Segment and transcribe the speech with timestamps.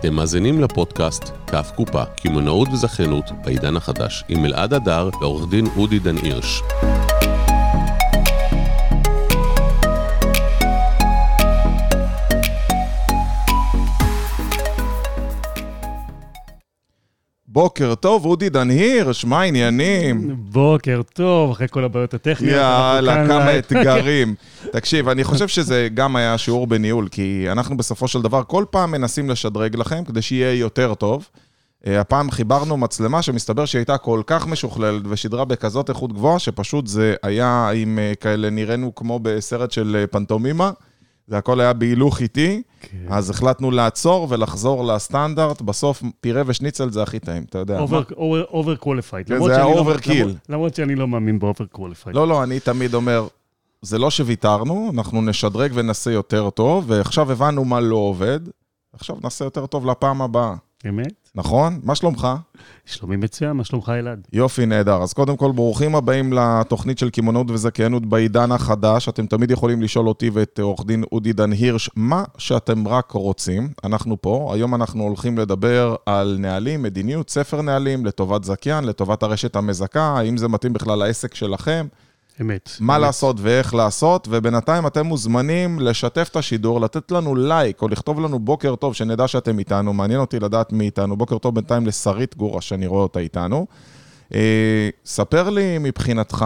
[0.00, 5.98] אתם מאזינים לפודקאסט כף קופה, קמעונאות וזכיינות בעידן החדש, עם אלעד הדר ועורך דין אודי
[5.98, 6.62] דן הירש.
[17.52, 20.36] בוקר טוב, אודי דן הירש, מה העניינים?
[20.38, 22.54] בוקר טוב, אחרי כל הבעיות הטכניות.
[22.54, 24.34] יאללה, כמה אתגרים.
[24.72, 28.90] תקשיב, אני חושב שזה גם היה שיעור בניהול, כי אנחנו בסופו של דבר כל פעם
[28.90, 31.28] מנסים לשדרג לכם כדי שיהיה יותר טוב.
[31.86, 36.86] אה, הפעם חיברנו מצלמה שמסתבר שהיא הייתה כל כך משוכללת ושידרה בכזאת איכות גבוהה, שפשוט
[36.86, 40.70] זה היה עם אה, כאלה, נראינו כמו בסרט של אה, פנטומימה.
[41.30, 42.98] זה הכל היה בהילוך איטי, כן.
[43.08, 45.62] אז החלטנו לעצור ולחזור לסטנדרט.
[45.62, 47.80] בסוף פירה ושניצל זה הכי טעים, אתה יודע.
[48.50, 49.26] overqualified.
[49.28, 50.28] כן, זה היה overkill.
[50.48, 52.16] למרות שאני לא מאמין ב overqualified.
[52.16, 53.26] לא, לא, אני תמיד אומר,
[53.82, 58.40] זה לא שוויתרנו, אנחנו נשדרג ונעשה יותר טוב, ועכשיו הבנו מה לא עובד,
[58.92, 60.54] עכשיו נעשה יותר טוב לפעם הבאה.
[60.88, 61.12] אמת?
[61.34, 61.80] נכון?
[61.82, 62.28] מה שלומך?
[62.86, 64.28] שלומי מצוין, מה שלומך אלעד?
[64.32, 65.02] יופי, נהדר.
[65.02, 69.08] אז קודם כל, ברוכים הבאים לתוכנית של קמעונאות וזכיינות בעידן החדש.
[69.08, 73.68] אתם תמיד יכולים לשאול אותי ואת עורך דין אודי דן הירש מה שאתם רק רוצים.
[73.84, 74.50] אנחנו פה.
[74.54, 80.36] היום אנחנו הולכים לדבר על נהלים, מדיניות, ספר נהלים, לטובת זכיין, לטובת הרשת המזכה, האם
[80.36, 81.86] זה מתאים בכלל לעסק שלכם.
[82.40, 82.70] אמת.
[82.80, 83.02] מה אמת.
[83.02, 88.38] לעשות ואיך לעשות, ובינתיים אתם מוזמנים לשתף את השידור, לתת לנו לייק, או לכתוב לנו
[88.38, 91.16] בוקר טוב, שנדע שאתם איתנו, מעניין אותי לדעת מי איתנו.
[91.16, 93.66] בוקר טוב בינתיים לשרית גורה, שאני רואה אותה איתנו.
[94.34, 96.44] אה, ספר לי מבחינתך,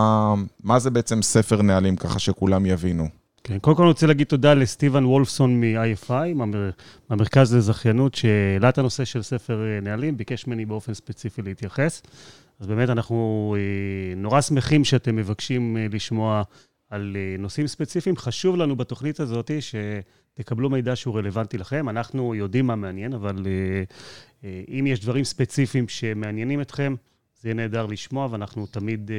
[0.64, 3.08] מה זה בעצם ספר נהלים, ככה שכולם יבינו.
[3.44, 6.70] כן, קודם כל אני רוצה להגיד תודה לסטיבן וולפסון מ-IFI, מהמר-
[7.10, 12.02] מהמרכז לזכיינות, שהעלה את הנושא של ספר אה, נהלים, ביקש ממני באופן ספציפי להתייחס.
[12.60, 16.42] אז באמת אנחנו אה, נורא שמחים שאתם מבקשים אה, לשמוע
[16.91, 18.16] על אה, נושאים ספציפיים.
[18.16, 21.88] חשוב לנו בתוכנית הזאת שתקבלו מידע שהוא רלוונטי לכם.
[21.88, 23.47] אנחנו יודעים מה מעניין, אבל
[24.44, 26.94] אם יש דברים ספציפיים שמעניינים אתכם,
[27.41, 29.10] זה יהיה נהדר לשמוע, ואנחנו תמיד...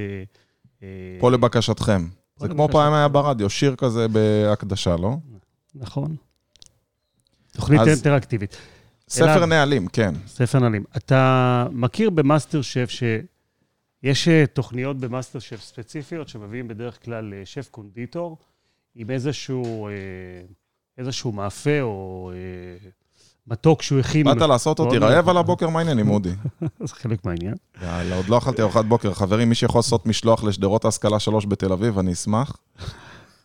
[1.19, 2.07] פה לבקשתכם.
[2.37, 2.69] זה כמו.
[2.71, 5.15] פעם היה ברדיו, שיר כזה בהקדשה, לא?
[5.75, 6.15] נכון.
[7.51, 8.57] תוכנית אז- אינטראקטיבית.
[9.09, 9.49] ספר אלעד.
[9.49, 10.13] נהלים, כן.
[10.27, 10.83] ספר נהלים.
[10.97, 17.67] אתה מכיר במאסטר שף שיש אה, תוכניות במאסטר שף ספציפיות שמביאים בדרך כלל אה, שף
[17.71, 18.37] קונדיטור
[18.95, 19.93] עם איזשהו, אה,
[20.97, 22.31] איזשהו מאפה או
[23.47, 24.25] מתוק שהוא הכין.
[24.25, 25.29] באת לעשות אותי רעב נכון.
[25.29, 26.29] על הבוקר, מה העניינים, אודי?
[26.83, 27.55] זה חלק מהעניין.
[27.81, 29.13] יאללה, עוד לא אכלתי ארוחת בוקר.
[29.13, 32.57] חברים, מי שיכול לעשות משלוח לשדרות ההשכלה 3 בתל אביב, אני אשמח.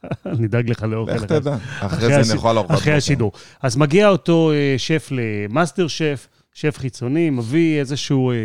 [0.41, 1.17] נדאג לך לאוכל.
[1.17, 1.27] אחד.
[1.27, 1.57] תדע.
[1.81, 2.75] אחרי זה נאכל ארוחת.
[2.75, 3.33] אחרי השידור.
[3.63, 8.37] אז מגיע אותו אה, שף למאסטר שף, שף חיצוני, מביא איזשהו אה,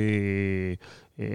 [1.19, 1.25] אה,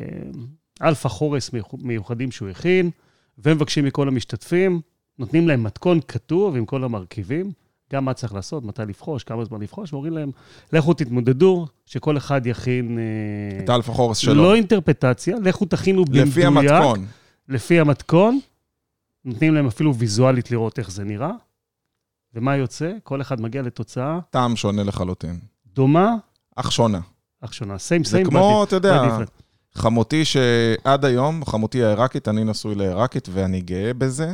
[0.83, 2.91] אלפחורס מיוח- מיוחדים שהוא הכין,
[3.39, 4.81] ומבקשים מכל המשתתפים,
[5.19, 7.53] נותנים להם מתכון כתוב עם כל המרכיבים,
[7.93, 10.31] גם מה צריך לעשות, מתי לבחוש, כמה זמן לבחוש, ואומרים להם,
[10.73, 12.99] לכו תתמודדו, שכל אחד יכין...
[13.65, 14.35] את האלפה חורס שלו.
[14.35, 16.27] לא אינטרפטציה, לכו תכינו במדויק.
[16.27, 17.07] לפי המתכון.
[17.49, 18.41] לפי המתכון,
[19.25, 21.31] נותנים להם אפילו ויזואלית לראות איך זה נראה,
[22.35, 22.93] ומה יוצא?
[23.03, 25.39] כל אחד מגיע לתוצאה טעם שונה לחלוטין.
[25.67, 26.15] דומה,
[26.57, 27.01] אך שונה.
[27.41, 27.79] אך שונה.
[27.79, 29.19] סיים זה סיים, כמו, אתה יודע,
[29.75, 34.33] חמותי שעד היום, חמותי העיראקית, אני נשוי לעיראקית ואני גאה בזה.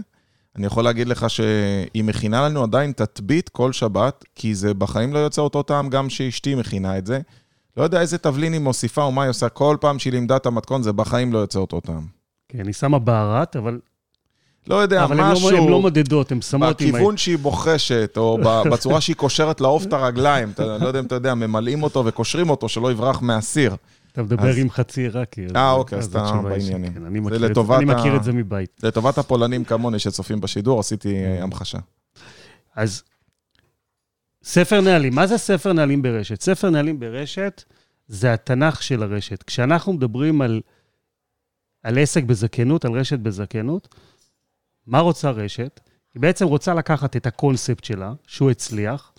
[0.56, 5.19] אני יכול להגיד לך שהיא מכינה לנו עדיין תטבית כל שבת, כי זה בחיים לא
[5.19, 7.20] יוצא אותו טעם גם שאשתי מכינה את זה.
[7.76, 10.46] לא יודע איזה תבלין היא מוסיפה או מה היא עושה, כל פעם שהיא לימדה את
[10.46, 12.06] המתכון, זה בחיים לא יוצא אותו טעם.
[12.48, 13.80] כן, היא שמה בהרת, אבל,
[14.66, 15.50] לא יודע, אבל הן משהו...
[15.50, 16.93] לא, הן לא מודדות, הן שמות עם...
[16.93, 18.38] בכיוון שהיא בוחשת, או
[18.72, 22.50] בצורה שהיא קושרת לעוף את הרגליים, אתה לא יודע אם אתה יודע, ממלאים אותו וקושרים
[22.50, 23.76] אותו, שלא יברח מהסיר.
[24.12, 25.47] אתה מדבר אז- עם חצי עיראקי.
[25.56, 26.93] אה, אוקיי, אז אתה בעניינים.
[26.93, 28.81] שכן, אני מכיר את אני מכיר את זה מבית.
[28.82, 31.78] לטובת הפולנים כמוני שצופים בשידור, עשיתי אה, המחשה.
[32.76, 33.03] אז
[34.44, 36.41] ספר נהלים, מה זה ספר נהלים ברשת?
[36.41, 37.62] ספר נהלים ברשת
[38.09, 39.43] זה התנ"ך של הרשת.
[39.43, 40.60] כשאנחנו מדברים על,
[41.82, 43.94] על עסק בזכיינות, על רשת בזכיינות,
[44.86, 45.80] מה רוצה רשת?
[46.14, 49.12] היא בעצם רוצה לקחת את הקונספט שלה, שהוא הצליח,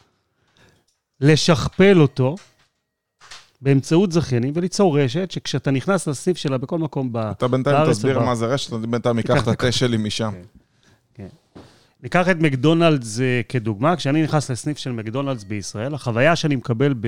[1.21, 2.36] לשכפל אותו
[3.62, 7.18] באמצעות זכיינים וליצור רשת שכשאתה נכנס לסניף שלה בכל מקום ב...
[7.18, 10.33] אתה בינתיים בארץ תסביר מה זה רשת, אני בינתיים אקח את התה שלי משם.
[12.03, 17.07] ניקח את מקדונלדס אה, כדוגמה, כשאני נכנס לסניף של מקדונלדס בישראל, החוויה שאני מקבל ב...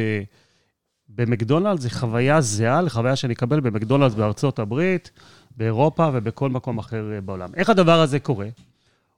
[1.10, 5.12] במקדונלדס היא חוויה זהה לחוויה שאני אקבל במקדונלדס בארצות הברית,
[5.60, 7.50] באירופה ובכל מקום אחר אה, בעולם.
[7.56, 8.48] איך הדבר הזה קורה?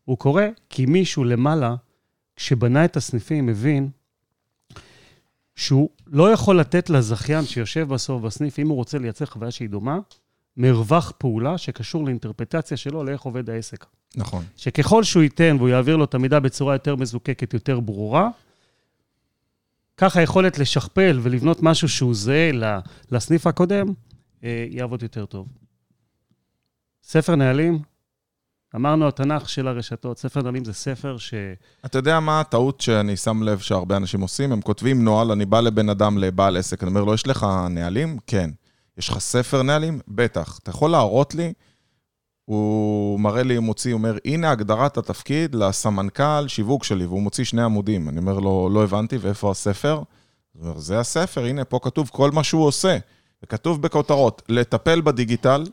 [0.05, 1.75] הוא קורה כי מישהו למעלה,
[2.35, 3.89] כשבנה את הסניפים, הבין
[5.55, 9.99] שהוא לא יכול לתת לזכיין שיושב בסוף בסניף, אם הוא רוצה לייצר חוויה שהיא דומה,
[10.57, 13.85] מרווח פעולה שקשור לאינטרפטציה שלו לאיך עובד העסק.
[14.15, 14.43] נכון.
[14.57, 18.29] שככל שהוא ייתן והוא יעביר לו את המידע בצורה יותר מזוקקת, יותר ברורה,
[19.97, 22.51] ככה היכולת לשכפל ולבנות משהו שהוא זהה
[23.11, 23.87] לסניף הקודם,
[24.43, 25.47] אה, יעבוד יותר טוב.
[27.03, 27.79] ספר נהלים,
[28.75, 31.33] אמרנו התנ"ך של הרשתות, ספר נהלים זה ספר ש...
[31.85, 34.51] אתה יודע מה הטעות שאני שם לב שהרבה אנשים עושים?
[34.51, 38.17] הם כותבים נוהל, אני בא לבן אדם, לבעל עסק, אני אומר לו, יש לך נהלים?
[38.27, 38.49] כן.
[38.97, 39.99] יש לך ספר נהלים?
[40.07, 40.59] בטח.
[40.63, 41.53] אתה יכול להראות לי?
[42.45, 47.43] הוא מראה לי, הוא מוציא, הוא אומר, הנה הגדרת התפקיד לסמנכ"ל שיווק שלי, והוא מוציא
[47.43, 48.09] שני עמודים.
[48.09, 49.93] אני אומר לו, לא הבנתי, ואיפה הספר?
[50.53, 52.97] הוא אומר, זה הספר, הנה, פה כתוב כל מה שהוא עושה.
[53.43, 55.63] וכתוב בכותרות, לטפל בדיגיטל,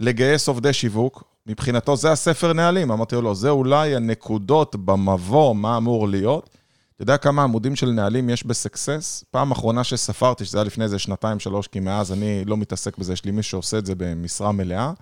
[0.00, 2.90] לגייס עובדי שיווק, מבחינתו זה הספר נהלים.
[2.90, 6.50] אמרתי לו, זה אולי הנקודות במבוא, מה אמור להיות.
[6.94, 9.24] אתה יודע כמה עמודים של נהלים יש בסקסס?
[9.30, 13.12] פעם אחרונה שספרתי, שזה היה לפני איזה שנתיים, שלוש, כי מאז אני לא מתעסק בזה,
[13.12, 14.92] יש לי מי שעושה את זה במשרה מלאה,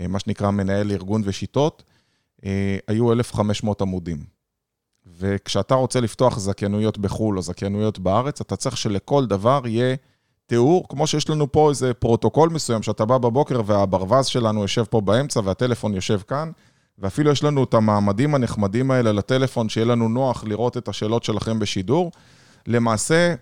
[0.00, 1.82] אה, מה שנקרא מנהל ארגון ושיטות,
[2.44, 4.24] אה, היו 1,500 עמודים.
[5.18, 9.96] וכשאתה רוצה לפתוח זכיינויות בחו"ל או זכיינויות בארץ, אתה צריך שלכל דבר יהיה
[10.48, 15.00] תיאור, כמו שיש לנו פה איזה פרוטוקול מסוים, שאתה בא בבוקר והברווז שלנו יושב פה
[15.00, 16.50] באמצע והטלפון יושב כאן,
[16.98, 21.58] ואפילו יש לנו את המעמדים הנחמדים האלה לטלפון, שיהיה לנו נוח לראות את השאלות שלכם
[21.58, 22.12] בשידור.
[22.66, 23.34] למעשה,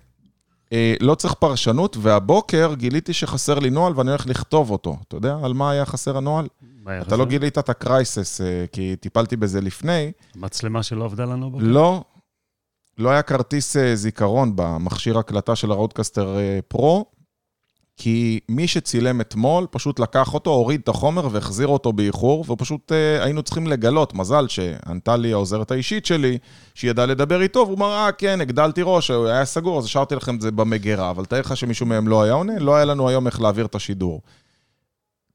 [0.72, 4.96] אה, לא צריך פרשנות, והבוקר גיליתי שחסר לי נוהל ואני הולך לכתוב אותו.
[5.08, 6.46] אתה יודע על מה היה חסר הנוהל?
[6.84, 7.16] מה היה אתה חסר?
[7.16, 10.12] לא גילית את ה crisis, אה, כי טיפלתי בזה לפני.
[10.36, 11.64] מצלמה שלא עבדה לנו בבוקר?
[11.66, 12.04] לא,
[12.98, 17.06] לא היה כרטיס אה, זיכרון במכשיר הקלטה של ה RODECaster אה, Pro,
[17.96, 23.24] כי מי שצילם אתמול פשוט לקח אותו, הוריד את החומר והחזיר אותו באיחור, ופשוט אה,
[23.24, 26.38] היינו צריכים לגלות, מזל שענתה לי העוזרת האישית שלי,
[26.74, 30.36] שהיא ידעה לדבר איתו, והוא אמר, אה, כן, הגדלתי ראש, היה סגור, אז השארתי לכם
[30.36, 33.26] את זה במגירה, אבל תאר לך שמישהו מהם לא היה עונה, לא היה לנו היום
[33.26, 34.22] איך להעביר את השידור.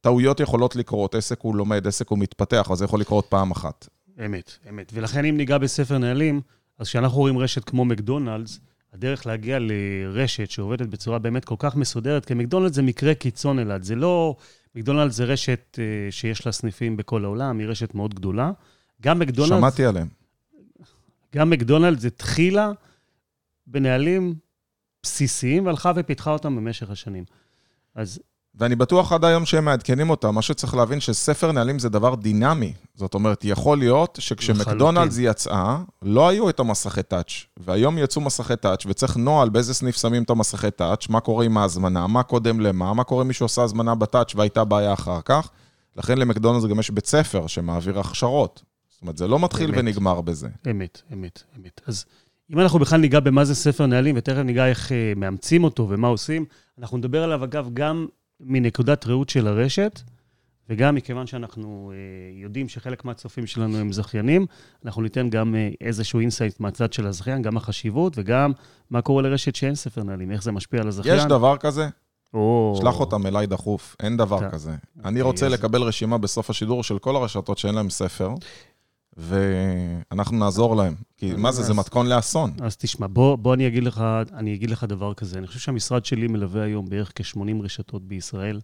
[0.02, 3.88] טעויות יכולות לקרות, עסק הוא לומד, עסק הוא מתפתח, אבל זה יכול לקרות פעם אחת.
[4.26, 4.92] אמת, אמת.
[4.94, 6.42] ולכן אם ניגע בספר נהלים,
[6.82, 8.60] אז כשאנחנו רואים רשת כמו מקדונלדס,
[8.94, 13.84] הדרך להגיע לרשת שעובדת בצורה באמת כל כך מסודרת, כי מקדונלדס זה מקרה קיצון אלעד.
[13.84, 14.36] זה לא...
[14.76, 18.52] מקדונלדס זה רשת אה, שיש לה סניפים בכל העולם, היא רשת מאוד גדולה.
[19.02, 19.58] גם מקדונלדס...
[19.58, 20.08] שמעתי עליהם.
[21.36, 22.72] גם מקדונלדס התחילה
[23.68, 24.36] בנהלים
[25.04, 27.24] בסיסיים והלכה ופיתחה אותם במשך השנים.
[27.96, 28.20] אז
[28.56, 30.36] ואני בטוח עד היום שהם מעדכנים אותם.
[30.36, 32.74] מה שצריך להבין שספר נהלים זה דבר דינמי.
[32.96, 38.86] זאת אומרת, יכול להיות שכשמקדונלדס יצאה, לא היו את המסכי טאץ', והיום יצאו מסכי טאץ',
[38.86, 42.94] וצריך נוהל באיזה סניף שמים את המסכי טאץ', מה קורה עם ההזמנה, מה קודם למה,
[42.94, 45.50] מה קורה אם מישהו עושה הזמנה בטאץ' והייתה בעיה אחר כך.
[45.98, 48.62] לכן למקדונלדס גם יש בית ספר שמעביר הכשרות.
[48.90, 49.78] זאת אומרת, זה לא מתחיל אמת.
[49.78, 50.50] ונגמר בזה.
[50.70, 51.82] אמת, אמת, אמת.
[51.88, 52.06] אז
[52.54, 56.08] אם אנחנו בכלל ניגע במה זה ספר נהלים, ותכף ניגע איך אה, מאמצים אותו ומה
[56.08, 56.46] עושים,
[56.80, 58.08] אנחנו נדבר עליו, אגב, גם
[58.44, 60.02] מנקודת ראות של הרשת,
[60.70, 61.98] וגם מכיוון שאנחנו אה,
[62.44, 64.46] יודעים שחלק מהצופים שלנו הם זכיינים,
[64.86, 68.52] אנחנו ניתן גם אה, איזשהו insight מהצד של הזכיין, גם החשיבות, וגם
[68.90, 71.18] מה קורה לרשת שאין ספר נהלים, איך זה משפיע על הזכיין.
[71.18, 71.88] יש דבר כזה?
[72.34, 72.76] או...
[72.82, 74.72] שלח אותם אליי דחוף, אין דבר אתה- כזה.
[74.72, 78.34] אוקיי, אני רוצה לקבל רשימה בסוף השידור של כל הרשתות שאין להם ספר,
[79.18, 80.96] ואנחנו נעזור להם.
[81.18, 82.54] כי מה זה, זה אז- מתכון לאסון.
[82.62, 84.04] אז תשמע, בוא, בוא אני, אגיד לך,
[84.34, 85.38] אני אגיד לך דבר כזה.
[85.40, 88.60] אני חושב שהמשרד שלי מלווה היום בערך כ-80 רשתות בישראל.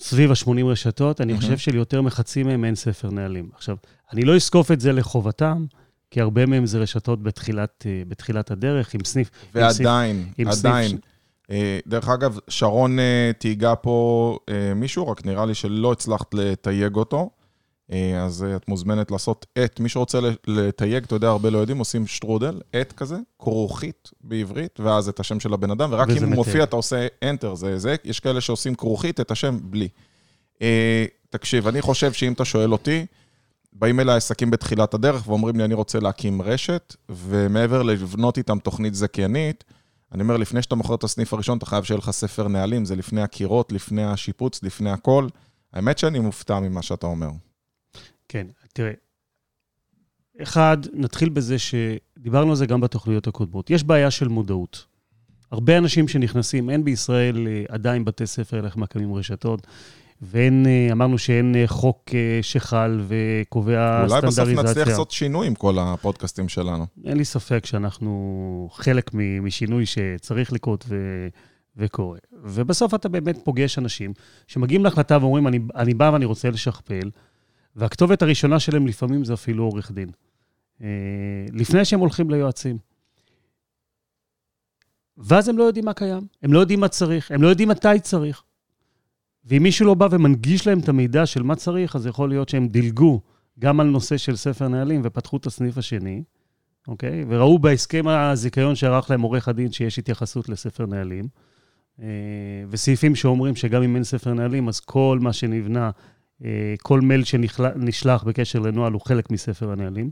[0.00, 1.36] סביב ה-80 רשתות, אני.
[1.36, 3.48] חושב שליותר מחצי מהם אין ספר נהלים.
[3.54, 3.76] עכשיו,
[4.12, 5.64] אני לא אזקוף את זה לחובתם,
[6.10, 9.30] כי הרבה מהם זה רשתות בתחילת, אה, בתחילת הדרך, עם סניף.
[9.54, 10.88] עם סניף- ועדיין, עם סניף עדיין.
[10.88, 10.94] ש-
[11.50, 14.38] אה, דרך אגב, שרון אה, תהיגה פה
[14.76, 17.30] מישהו, רק נראה לי שלא הצלחת לתייג אותו.
[17.92, 21.78] אה, אז אה, את מוזמנת לעשות את, מי שרוצה לתייג, אתה יודע, הרבה לא יודעים,
[21.78, 26.22] עושים שטרודל, את כזה, כרוכית בעברית, ואז את השם של הבן אדם, ורק אם הוא
[26.22, 26.34] מתייג.
[26.34, 29.88] מופיע, אתה עושה enter, זה זה, יש כאלה שעושים כרוכית, את השם בלי.
[30.62, 33.06] אה, תקשיב, אני חושב שאם אתה שואל אותי,
[33.72, 38.94] באים אליי עסקים בתחילת הדרך ואומרים לי, אני רוצה להקים רשת, ומעבר לבנות איתם תוכנית
[38.94, 39.64] זכיינית,
[40.12, 42.96] אני אומר, לפני שאתה מוכר את הסניף הראשון, אתה חייב שיהיה לך ספר נהלים, זה
[42.96, 45.28] לפני הקירות, לפני השיפוץ, לפני הכל.
[45.72, 47.28] האמת שאני מופתע ממה שאתה אומר.
[48.28, 48.92] כן, תראה.
[50.42, 53.70] אחד, נתחיל בזה שדיברנו על זה גם בתוכניות הקודמות.
[53.70, 54.86] יש בעיה של מודעות.
[55.50, 59.66] הרבה אנשים שנכנסים, אין בישראל אה, עדיין בתי ספר איך מקימים רשתות,
[60.22, 62.10] ואין, אה, אמרנו שאין אה, חוק
[62.42, 64.88] שחל וקובע אולי בסוף נצליח.
[64.88, 66.86] לעשות שינוי עם כל הפודקאסטים שלנו.
[67.04, 69.10] אין לי ספק שאנחנו חלק
[69.42, 70.96] משינוי שצריך לקרות ו...
[71.76, 72.18] וקורה.
[72.42, 74.12] ובסוף אתה באמת פוגש אנשים
[74.46, 77.10] שמגיעים להחלטה ואומרים, אני, אני בא ואני רוצה לשכפל,
[77.76, 80.10] והכתובת הראשונה שלהם לפעמים זה אפילו עורך דין.
[80.82, 80.88] אה,
[81.52, 82.78] לפני שהם הולכים ליועצים.
[85.18, 88.00] ואז הם לא יודעים מה קיים, הם לא יודעים מה צריך, הם לא יודעים מתי
[88.02, 88.42] צריך.
[89.44, 92.68] ואם מישהו לא בא ומנגיש להם את המידע של מה צריך, אז יכול להיות שהם
[92.68, 93.20] דילגו
[93.58, 96.22] גם על נושא של ספר נהלים ופתחו את הסניף השני,
[96.88, 97.24] אוקיי?
[97.28, 101.28] וראו בהסכם הזיכיון שערך להם עורך הדין שיש התייחסות לספר נהלים.
[102.00, 102.06] אה,
[102.68, 105.90] וסעיפים שאומרים שגם אם אין ספר נהלים, אז כל מה שנבנה,
[106.82, 110.10] כל מייל שנשלח בקשר לנוהל הוא חלק מספר הנהלים.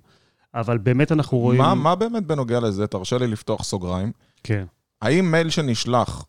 [0.55, 1.61] אבל באמת אנחנו רואים...
[1.61, 2.87] מה, מה באמת בנוגע לזה?
[2.87, 4.13] תרשה לי לפתוח סוגריים.
[4.43, 4.65] כן.
[5.03, 6.27] האם מייל שנשלח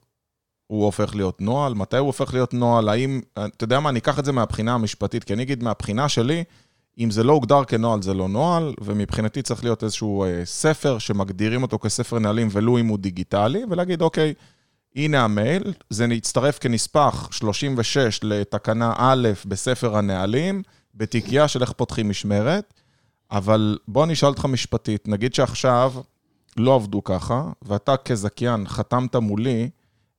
[0.68, 1.74] הוא הופך להיות נוהל?
[1.74, 2.90] מתי הוא הופך להיות נוהל?
[2.90, 6.44] האם, אתה יודע מה, אני אקח את זה מהבחינה המשפטית, כי אני אגיד מהבחינה שלי,
[7.00, 11.62] אם זה לא הוגדר כנוהל, זה לא נוהל, ומבחינתי צריך להיות איזשהו אה, ספר שמגדירים
[11.62, 14.34] אותו כספר נהלים, ולו אם הוא דיגיטלי, ולהגיד, אוקיי,
[14.96, 20.62] הנה המייל, זה יצטרף כנספח 36 לתקנה א' בספר הנהלים,
[20.96, 22.74] בתיקייה של איך פותחים משמרת,
[23.32, 25.94] אבל בוא אני אשאל אותך משפטית, נגיד שעכשיו
[26.58, 29.70] לא עבדו ככה, ואתה כזכיין חתמת מולי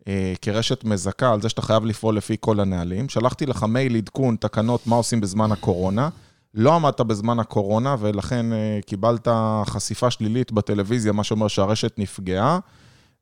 [0.09, 4.37] אה, כרשת מזכה על זה שאתה חייב לפעול לפי כל הנהלים, שלחתי לך מייל עדכון
[4.37, 6.09] תקנות מה עושים בזמן הקורונה,
[6.55, 9.29] לא עמדת בזמן הקורונה, ולכן אה, קיבלת
[9.67, 12.59] חשיפה שלילית בטלוויזיה, מה שאומר שהרשת נפגעה.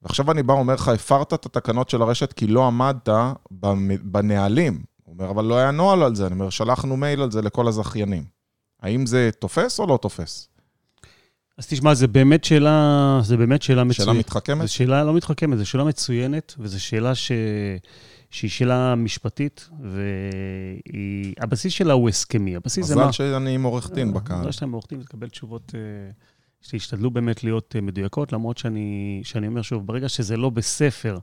[0.04, 3.08] ועכשיו אני בא ואומר לך, הפרת את התקנות של הרשת כי לא עמדת
[4.02, 4.82] בנהלים.
[5.04, 6.26] הוא אומר, אבל לא היה נוהל על זה.
[6.26, 8.25] אני אומר, שלחנו מייל על זה לכל הזכיינים.
[8.82, 10.49] האם זה תופס או לא תופס?
[11.58, 14.06] אז תשמע, זו באמת שאלה, זו באמת שאלה מצוינת.
[14.06, 14.66] שאלה מתחכמת?
[14.66, 17.32] זו שאלה לא מתחכמת, זו שאלה מצוינת, וזו שאלה ש...
[18.30, 19.68] שהיא שאלה משפטית,
[21.40, 22.56] והבסיס שלה הוא הסכמי.
[22.56, 23.02] הבסיס זה מה...
[23.02, 24.40] מזל שאני עם עורך דין בקהל.
[24.40, 25.73] מזל שאתה עם עורך דין ותקבל תשובות
[26.64, 31.18] שישתדלו באמת להיות אה, מדויקות, למרות שאני, שאני אומר שוב, ברגע שזה לא בספר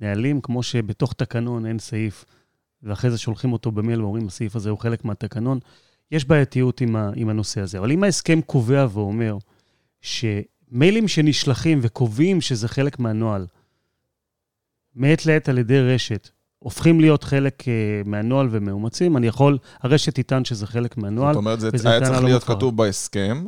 [0.00, 2.24] נהלים, כמו שבתוך תקנון אין סעיף,
[2.82, 5.58] ואחרי זה שולחים אותו במייל ואומרים, הסעיף הזה הוא חלק מהתקנון,
[6.10, 7.78] יש בעייתיות עם, ה, עם הנושא הזה.
[7.78, 9.36] אבל אם ההסכם קובע ואומר
[10.00, 13.46] שמיילים שנשלחים וקובעים שזה חלק מהנוהל,
[14.94, 16.28] מעת לעת על ידי רשת,
[16.58, 21.34] הופכים להיות חלק uh, מהנוהל ומאומצים, אני יכול, הרשת תטען שזה חלק מהנוהל.
[21.34, 22.44] זאת אומרת, זה היה צריך להיות.
[22.44, 23.44] כתוב בהסכם,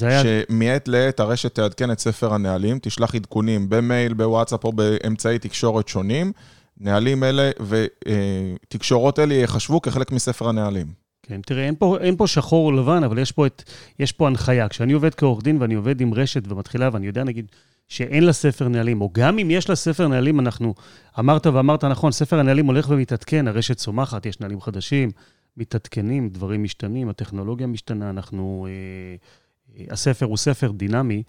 [0.00, 0.22] היה...
[0.22, 6.32] שמעת לעת הרשת תעדכן את ספר הנהלים, תשלח עדכונים במייל, בוואטסאפ או באמצעי תקשורת שונים.
[6.80, 10.86] נהלים אלה ותקשורות אלה ייחשבו כחלק מספר הנהלים.
[11.22, 13.62] כן, תראה, אין פה, אין פה שחור או לבן, אבל יש פה, את,
[13.98, 14.68] יש פה הנחיה.
[14.68, 17.46] כשאני עובד כעורך דין ואני עובד עם רשת ומתחילה, ואני יודע, נגיד,
[17.88, 20.74] שאין לה ספר נהלים, או גם אם יש לה ספר נהלים, אנחנו,
[21.18, 25.10] אמרת ואמרת נכון, ספר הנהלים הולך ומתעדכן, הרשת צומחת, יש נהלים חדשים,
[25.56, 28.66] מתעדכנים, דברים משתנים, הטכנולוגיה משתנה, אנחנו...
[28.68, 29.16] אה, אה,
[29.90, 31.22] הספר הוא ספר דינמי,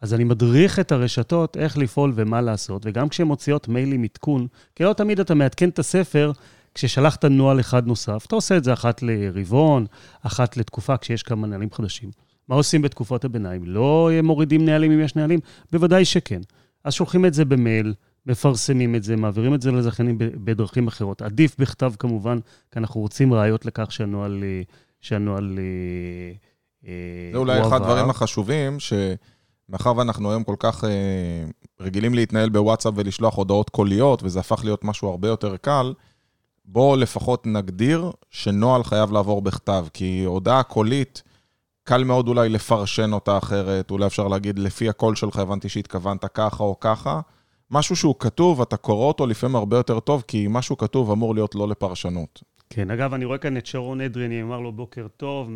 [0.00, 4.46] אז אני מדריך את הרשתות איך לפעול ומה לעשות, וגם כשהן מוציאות מיילים עדכון,
[4.76, 6.32] כי לא תמיד אתה מעדכן את הספר
[6.74, 9.86] כששלחת נוהל אחד נוסף, אתה עושה את זה אחת לרבעון,
[10.22, 12.10] אחת לתקופה, כשיש כמה נהלים חדשים.
[12.48, 13.64] מה עושים בתקופות הביניים?
[13.64, 15.40] לא מורידים נהלים אם יש נהלים?
[15.72, 16.40] בוודאי שכן.
[16.84, 17.94] אז שולחים את זה במייל,
[18.26, 21.22] מפרסמים את זה, מעבירים את זה לזכיינים בדרכים אחרות.
[21.22, 22.38] עדיף בכתב כמובן,
[22.70, 24.62] כי אנחנו רוצים ראיות לכך שהנוהל, אה,
[25.00, 26.34] שהנוהל אה,
[27.32, 30.90] זה אולי אחד הדברים החשובים, שמאחר ואנחנו היום כל כך אה,
[31.80, 35.94] רגילים להתנהל בוואטסאפ ולשלוח הודעות קוליות, וזה הפך להיות משהו הרבה יותר קל,
[36.64, 41.22] בואו לפחות נגדיר שנוהל חייב לעבור בכתב, כי הודעה קולית,
[41.84, 46.64] קל מאוד אולי לפרשן אותה אחרת, אולי אפשר להגיד, לפי הקול שלך הבנתי שהתכוונת ככה
[46.64, 47.20] או ככה.
[47.70, 51.54] משהו שהוא כתוב, אתה קורא אותו לפעמים הרבה יותר טוב, כי משהו כתוב אמור להיות
[51.54, 52.42] לא לפרשנות.
[52.70, 55.50] כן, אגב, אני רואה כאן את שרון אדרי, אני אומר לו בוקר טוב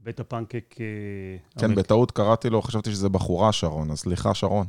[0.00, 0.74] מבית הפנקק...
[0.80, 1.74] אה, כן.
[1.74, 4.66] בטעות קראתי לו, חשבתי שזה בחורה, שרון, אז סליחה, שרון.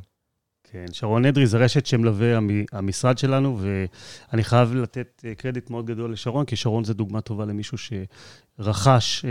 [0.71, 2.39] כן, שרון אדרי זה רשת שמלווה
[2.71, 7.45] המשרד שלנו, ואני חייב לתת אה, קרדיט מאוד גדול לשרון, כי שרון זה דוגמה טובה
[7.45, 9.29] למישהו שרכש אה,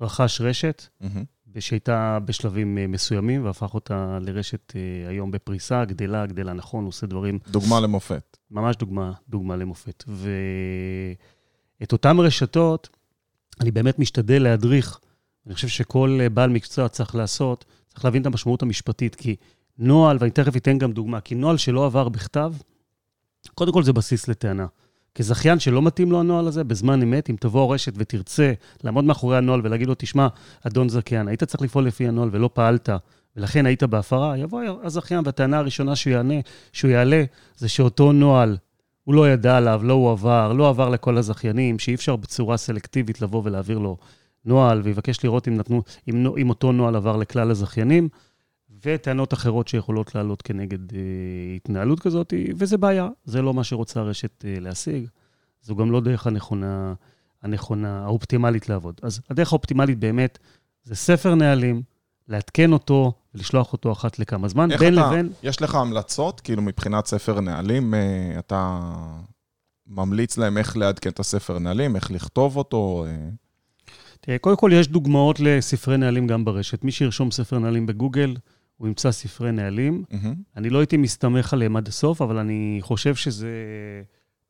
[0.00, 1.60] רכש רשת, mm-hmm.
[1.60, 4.72] שהייתה בשלבים מסוימים, והפך אותה לרשת
[5.08, 7.38] היום בפריסה, גדלה, גדלה נכון, עושה דברים...
[7.48, 8.36] דוגמה למופת.
[8.50, 10.04] ממש דוגמה, דוגמה למופת.
[10.08, 12.97] ואת אותן רשתות,
[13.60, 14.98] אני באמת משתדל להדריך.
[15.46, 19.36] אני חושב שכל בעל מקצוע צריך לעשות, צריך להבין את המשמעות המשפטית, כי
[19.78, 22.52] נוהל, ואני תכף אתן גם דוגמה, כי נוהל שלא עבר בכתב,
[23.54, 24.66] קודם כל זה בסיס לטענה.
[25.14, 28.52] כזכיין שלא מתאים לו הנוהל הזה, בזמן אמת, אם תבוא הרשת ותרצה
[28.84, 30.28] לעמוד מאחורי הנוהל ולהגיד לו, תשמע,
[30.66, 32.88] אדון זכיין, היית צריך לפעול לפי הנוהל ולא פעלת,
[33.36, 36.34] ולכן היית בהפרה, יבוא הזכיין, והטענה הראשונה שהוא יענה,
[36.72, 37.24] שהוא יעלה,
[37.56, 38.56] זה שאותו נוהל,
[39.08, 43.42] הוא לא ידע עליו, לא הועבר, לא עבר לכל הזכיינים, שאי אפשר בצורה סלקטיבית לבוא
[43.44, 43.96] ולהעביר לו
[44.44, 48.08] נוהל, ויבקש לראות אם, נתנו, אם, אם אותו נוהל עבר לכלל הזכיינים.
[48.84, 50.98] וטענות אחרות שיכולות לעלות כנגד אה,
[51.56, 55.06] התנהלות כזאת, וזה בעיה, זה לא מה שרוצה הרשת אה, להשיג.
[55.62, 56.94] זו גם לא דרך הנכונה,
[57.42, 59.00] הנכונה, האופטימלית לעבוד.
[59.02, 60.38] אז הדרך האופטימלית באמת
[60.82, 61.82] זה ספר נהלים,
[62.28, 65.32] לעדכן אותו ולשלוח אותו אחת לכמה זמן, בין אתה, לבין...
[65.42, 68.80] יש לך המלצות, כאילו מבחינת ספר נהלים, אה, אתה
[69.86, 73.04] ממליץ להם איך לעדכן את הספר נהלים, איך לכתוב אותו?
[73.08, 73.28] אה...
[74.20, 76.84] תראה, קודם כל יש דוגמאות לספרי נהלים גם ברשת.
[76.84, 78.36] מי שירשום ספר נהלים בגוגל,
[78.76, 80.04] הוא ימצא ספרי נהלים.
[80.10, 80.34] מהמם.
[80.56, 83.46] אני לא הייתי מסתמך עליהם עד הסוף, אבל אני חושב שזו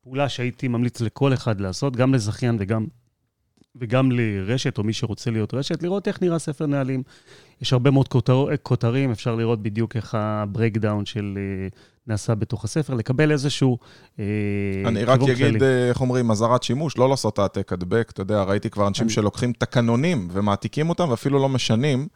[0.02, 2.86] פעולה שהייתי ממליץ לכל אחד לעשות, גם לזכיין וגם,
[3.80, 7.02] וגם לרשת, או מי שרוצה להיות רשת, לראות איך נראה ספר נהלים.
[7.62, 11.68] יש הרבה מאוד כותר, כותרים, אפשר לראות בדיוק איך ה breakdown של אה,
[12.06, 13.78] נעשה בתוך הספר, לקבל איזשהו
[14.18, 14.24] אה,
[14.86, 15.62] אני רק אגיד.
[15.62, 18.10] אה, איך אומרים, אזהרת שימוש, לא לעשות העתק הדבק.
[18.12, 22.08] אתה יודע, ראיתי כבר אנשים אני- שלוקחים תקנונים ומעתיקים אותם ואפילו לא משנים.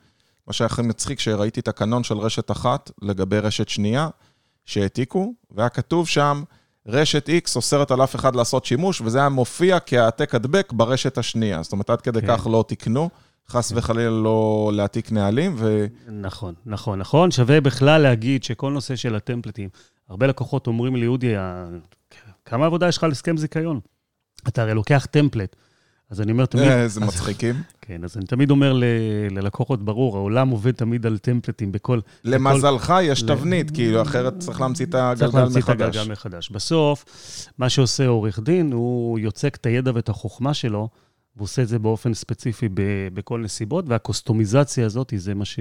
[0.47, 4.09] מה שהיה הכי מצחיק, שראיתי תקנון של רשת אחת לגבי רשת שנייה,
[4.66, 6.42] שהעתיקו, והיה כתוב שם,
[6.87, 11.62] רשת X אוסרת על אף אחד לעשות שימוש, וזה היה מופיע כהעתק הדבק ברשת השנייה.
[11.62, 12.26] זאת אומרת, עד כדי כך.
[12.37, 13.11] כן לא תיקנו,
[13.49, 15.87] חס וחלילה לא להעתיק נהלים, ו...
[16.09, 17.31] נכון, נכון, נכון.
[17.31, 19.69] שווה בכלל להגיד שכל נושא של הטמפלטים,
[20.09, 21.67] הרבה לקוחות אומרים לי, אודי, ה-
[22.45, 23.81] כמה עבודה יש לך על הסכם זיכיון?
[24.49, 25.57] אתה הרי לוקח טמפלט.
[26.12, 26.64] אז אני אומר תמיד...
[26.64, 27.62] איזה אז- מצחיקים.
[27.81, 28.81] כן, אז אני תמיד אומר
[29.31, 32.00] ללקוחות, ברור, העולם עובד תמיד על טמפלטים בכל...
[32.25, 35.97] למזלך יש תבנית, כאילו, אחרת צריך להמציא את צריך הגלגל להמציא את מחדש.
[35.97, 36.50] הגלגל מחדש.
[36.50, 37.04] בסוף,
[37.59, 40.88] מה שעושה עורך דין, הוא יוצק את הידע ואת החוכמה שלו,
[41.37, 42.69] והוא עושה את זה באופן ספציפי
[43.14, 45.59] בכל נסיבות, והקוסטומיזציה הזאת, זה מה ש...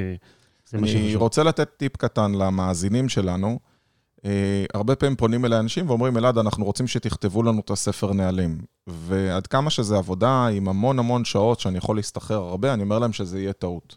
[0.73, 1.15] אני.
[1.15, 3.59] רוצה לתת טיפ קטן למאזינים שלנו.
[4.25, 8.61] אה, הרבה פעמים פונים אליי אנשים ואומרים, אלעד, אנחנו רוצים שתכתבו לנו את הספר נהלים.
[8.87, 13.13] ועד כמה שזה עבודה עם המון המון שעות שאני יכול להסתחרר הרבה, אני אומר להם
[13.13, 13.95] שזה יהיה טעות.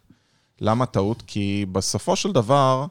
[0.61, 1.23] למה טעות?
[1.26, 2.87] כי בסופו של דבר,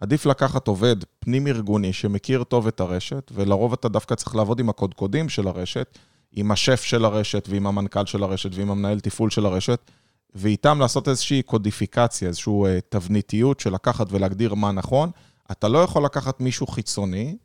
[0.00, 5.28] עדיף לקחת עובד פנים-ארגוני שמכיר טוב את הרשת, ולרוב אתה דווקא צריך לעבוד עם הקודקודים
[5.28, 5.98] של הרשת,
[6.32, 9.90] עם השף של הרשת ועם המנכ"ל של הרשת ועם המנהל תפעול של הרשת,
[10.34, 15.10] ואיתם לעשות איזושהי קודיפיקציה, איזושהי אה, תבניתיות של לקחת ולהגדיר מה נכון.
[15.50, 17.36] אתה לא יכול לקחת מישהו חיצוני,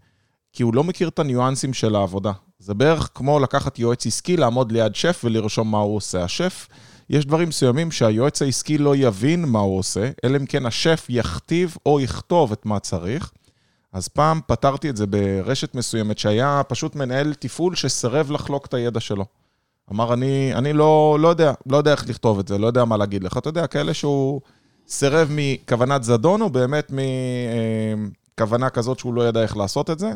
[0.54, 2.32] כי הוא לא מכיר את הניואנסים של העבודה.
[2.60, 6.24] זה בערך כמו לקחת יועץ עסקי, לעמוד ליד שף ולרשום מה הוא עושה.
[6.24, 6.68] השף,
[7.10, 11.76] יש דברים מסוימים שהיועץ העסקי לא יבין מה הוא עושה, אלא אם כן השף יכתיב
[11.86, 13.32] או יכתוב את מה צריך.
[13.94, 19.00] אז פעם פתרתי את זה ברשת מסוימת, שהיה פשוט מנהל תפעול שסירב לחלוק את הידע
[19.00, 19.26] שלו.
[19.92, 22.98] אמר, אני, אני לא, לא יודע, לא יודע איך לכתוב את זה, לא יודע מה
[22.98, 23.38] להגיד לך.
[23.38, 24.42] אתה יודע, כאלה שהוא
[24.88, 26.92] סירב מכוונת זדון, או באמת
[28.38, 30.12] מכוונה כזאת שהוא לא ידע איך לעשות את זה.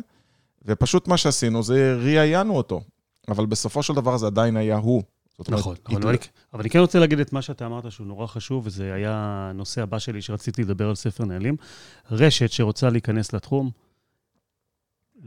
[0.65, 2.82] ופשוט מה שעשינו זה ראיינו אותו.
[3.30, 5.03] אבל בסופו של דבר זה עדיין היה הוא.
[5.38, 5.75] זאת אומרת, נכון.
[5.86, 6.17] התל- אבל אני-
[6.53, 9.12] אבל אני כן רוצה להגיד את מה שאתה אמרת, שהוא נורא חשוב, וזה היה
[9.49, 11.56] הנושא הבא שלי שרציתי לדבר על ספר נהלים.
[12.12, 13.71] רשת שרוצה להיכנס לתחום,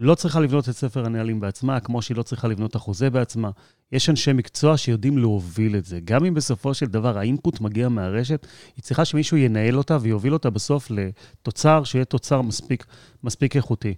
[0.01, 3.51] לא צריכה לבנות את ספר הנהלים בעצמה, כמו שהיא לא צריכה לבנות את החוזה בעצמה.
[3.93, 6.01] יש אנשי מקצוע שיודעים להוביל את זה.
[6.05, 10.51] גם אם בסופו של דבר האינפוט מגיע מהרשת, היא צריכה שמישהו ינהל אותה ויוביל אותה
[10.51, 12.87] בסוף לתוצר, שיהיה תוצר מספיק,
[13.25, 13.95] מספיק איכותי.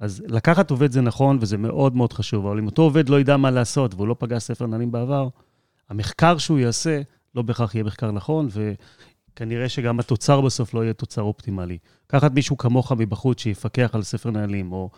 [0.00, 3.36] אז לקחת עובד זה נכון, וזה מאוד מאוד חשוב, אבל אם אותו עובד לא ידע
[3.36, 5.28] מה לעשות והוא לא פגש ספר נהלים בעבר,
[5.90, 7.00] המחקר שהוא יעשה
[7.34, 8.48] לא בהכרח יהיה מחקר נכון,
[9.32, 11.78] וכנראה שגם התוצר בסוף לא יהיה תוצר אופטימלי.
[12.06, 14.90] לקחת מישהו כמוך מבחוץ שיפקח על ספר נהלים, או,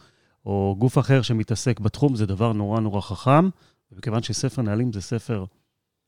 [0.46, 3.48] או גוף אחר שמתעסק בתחום, זה דבר נורא נורא חכם,
[3.92, 5.44] ומכיוון שספר נהלים זה ספר...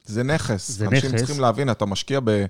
[0.04, 0.70] זה נכס.
[0.70, 1.18] זה אנשים נכס.
[1.18, 2.44] צריכים להבין, אתה משקיע ב...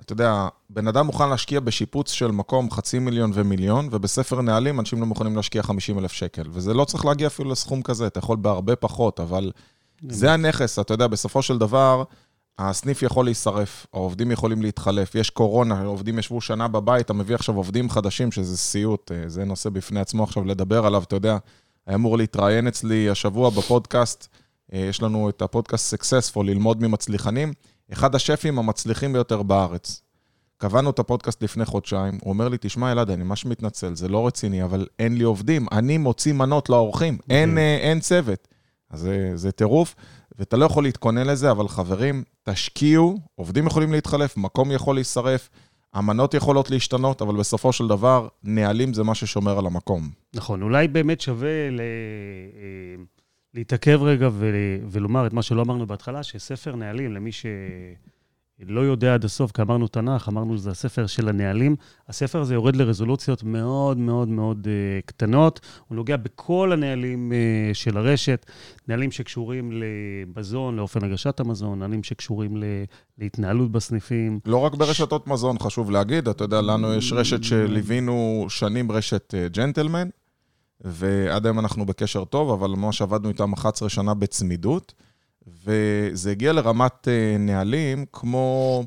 [0.00, 5.00] אתה יודע, בן אדם מוכן להשקיע בשיפוץ של מקום חצי מיליון ומיליון, ובספר נהלים אנשים
[5.00, 6.42] לא מוכנים להשקיע 50 אלף שקל.
[6.50, 9.52] וזה לא צריך להגיע אפילו לסכום כזה, אתה יכול בהרבה פחות, אבל
[10.08, 12.04] זה הנכס, אתה יודע, בסופו של דבר,
[12.58, 17.56] הסניף יכול להישרף, העובדים יכולים להתחלף, יש קורונה, העובדים ישבו שנה בבית, אתה מביא עכשיו
[17.56, 21.36] עובדים חדשים, שזה סיוט, אה, זה נושא בפני עצמו עכשיו לדבר עליו, אתה יודע,
[21.86, 24.28] היה אמור להתראיין אצלי השבוע בפודקאסט,
[24.72, 27.52] אה, יש לנו את הפודקאסט Successful, ללמוד ממצליחנים,
[27.92, 30.02] אחד השפים המצליחים ביותר בארץ.
[30.58, 34.26] קבענו את הפודקאסט לפני חודשיים, הוא אומר לי, תשמע, אלעד, אני ממש מתנצל, זה לא
[34.26, 38.48] רציני, אבל אין לי עובדים, אני מוציא מנות לאורחים, אין, אה, אין צוות.
[38.90, 39.94] אז זה, זה טירוף,
[40.38, 45.50] ואתה לא יכול להתכונן לזה, אבל חברים, תשקיעו, עובדים יכולים להתחלף, מקום יכול להישרף,
[45.98, 50.10] אמנות יכולות להשתנות, אבל בסופו של דבר, נהלים זה מה ששומר על המקום.
[50.34, 51.80] נכון, אולי באמת שווה ל...
[51.80, 53.02] אה,
[53.54, 54.54] להתעכב רגע ול...
[54.90, 57.30] ולומר את מה שלא אמרנו בהתחלה, שספר נהלים, למי
[58.60, 61.76] שלא יודע עד הסוף, כי אמרנו תנ"ך, אמרנו זה הספר של הנהלים,
[62.08, 67.96] הספר הזה יורד לרזולוציות מאוד מאוד מאוד uh, קטנות, הוא נוגע בכל הנהלים uh, של
[67.96, 68.46] הרשת,
[68.88, 72.64] נהלים שקשורים למזון, לאופן הגשת המזון, נהלים שקשורים ל...
[73.18, 74.40] להתנהלות בסניפים.
[74.46, 79.48] לא רק ברשתות מזון, חשוב להגיד, אתה יודע, לנו יש רשת שליווינו שנים, רשת אה,
[79.48, 80.08] ג'נטלמן,
[80.80, 84.94] ועד היום אנחנו בקשר טוב, אבל ממש עבדנו איתם 11 שנה בצמידות,
[85.46, 88.84] וזה הגיע לרמת אה, נהלים כמו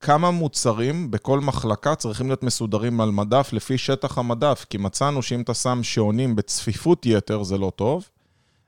[0.00, 5.40] כמה מוצרים בכל מחלקה צריכים להיות מסודרים על מדף לפי שטח המדף, כי מצאנו שאם
[5.40, 8.08] אתה שם שעונים בצפיפות יתר זה לא טוב,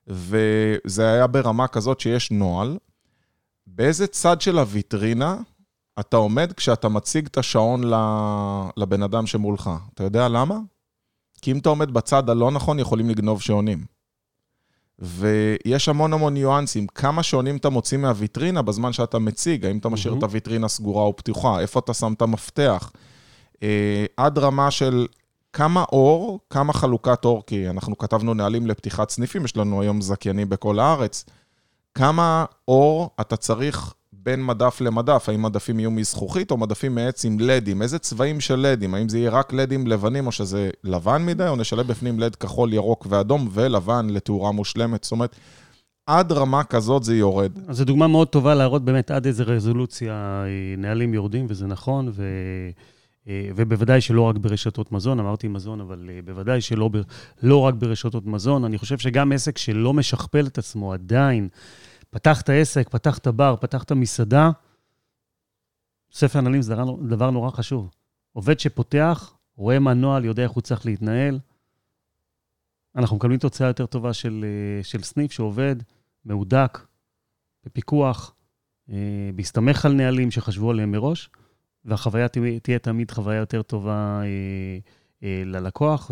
[0.07, 2.79] וזה היה ברמה כזאת שיש נוהל.
[3.67, 5.37] באיזה צד של הוויטרינה
[6.01, 7.83] אתה עומד כשאתה מציג את השעון
[8.77, 9.71] לבן אדם שמולך.
[9.95, 10.59] אתה יודע למה?
[11.43, 13.94] כי אם אתה עומד בצד הלא נכון, יכולים לגנוב שעונים.
[14.99, 20.15] ויש המון המון ניואנסים, כמה שעונים אתה מוציא מהוויטרינה בזמן שאתה מציג, האם אתה משאיר
[20.15, 20.19] mm-hmm.
[20.19, 22.93] את הוויטרינה סגורה או פתוחה, איפה אתה שם את המפתח,
[23.63, 25.07] אה, עד רמה של
[25.53, 30.49] כמה אור, כמה חלוקת אור, כי אנחנו כתבנו נהלים לפתיחת סניפים, יש לנו היום זכיינים
[30.49, 31.25] בכל הארץ,
[31.95, 37.41] כמה אור אתה צריך בין מדף למדף, האם מדפים יהיו מזכוכית או מדפים מעץ עם
[37.41, 41.49] לדים, איזה צבעים של לדים, האם זה יהיה רק לדים לבנים או שזה לבן מדי,
[41.49, 45.37] או נשלב בפנים לד כחול, ירוק ואדום ולבן לתאורה מושלמת, זאת אומרת,
[46.07, 47.53] עד רמה כזאת זה יורד.
[47.69, 52.09] אז זו דוגמה מאוד טובה להראות באמת עד איזה רזולוציה אה, נהלים יורדים, וזה נכון,
[52.13, 52.25] ו...
[53.29, 56.91] אה, ובוודאי שלא רק ברשתות מזון, אמרתי מזון, אבל אה, בוודאי שלא.
[57.43, 58.65] לא רק ברשתות מזון.
[58.65, 61.49] אני חושב שגם עסק שלא משכפל את עצמו עדיין,
[62.15, 64.51] פתח את העסק, פתח את הבר, פתח את המסעדה,
[66.13, 67.91] ספר נהלים זה דבר, דבר נורא חשוב.
[68.33, 71.39] עובד שפותח, רואה מה נוהל, יודע איך הוא צריך להתנהל.
[72.97, 75.77] אנחנו מקבלים תוצאה יותר טובה של, אה, של סניף שעובד,
[76.25, 76.79] מהודק,
[77.67, 78.35] בפיקוח,
[78.91, 78.97] אה,
[79.35, 81.31] בהסתמך על נהלים שחשבו עליהם מראש,
[81.85, 82.27] והחוויה
[82.63, 84.21] תהיה תמיד חוויה יותר טובה
[85.23, 86.11] אה, ללקוח,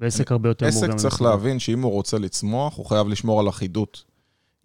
[0.00, 0.90] ועסק הרבה יותר מורגן.
[0.90, 4.11] עסק צריך להבין שאם הוא רוצה לצמוח, הוא חייב לשמור על אחידות.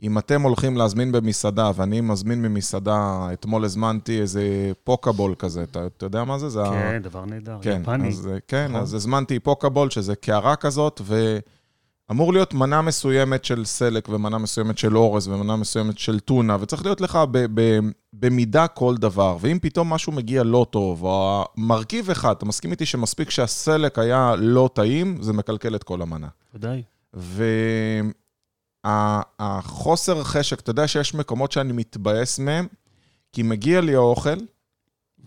[0.03, 6.05] אם אתם הולכים להזמין במסעדה, ואני מזמין במסעדה, אתמול הזמנתי איזה פוקבול כזה, אתה, אתה
[6.05, 6.49] יודע מה זה?
[6.49, 6.99] זה כן, ה...
[6.99, 8.07] דבר נהדר, כן, יפני.
[8.07, 8.81] אז, כן, נכון.
[8.81, 11.01] אז הזמנתי פוקבול, שזה קערה כזאת,
[12.09, 16.85] ואמור להיות מנה מסוימת של סלק, ומנה מסוימת של אורז, ומנה מסוימת של טונה, וצריך
[16.85, 17.79] להיות לך ב, ב,
[18.13, 19.37] במידה כל דבר.
[19.41, 24.35] ואם פתאום משהו מגיע לא טוב, או מרכיב אחד, אתה מסכים איתי שמספיק שהסלק היה
[24.37, 26.27] לא טעים, זה מקלקל את כל המנה.
[26.53, 26.83] ודאי.
[27.15, 27.43] ו...
[29.39, 32.67] החוסר חשק, אתה יודע שיש מקומות שאני מתבאס מהם,
[33.33, 34.37] כי מגיע לי האוכל,